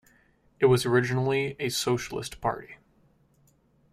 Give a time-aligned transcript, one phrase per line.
[0.59, 2.77] It was originally a socialist party.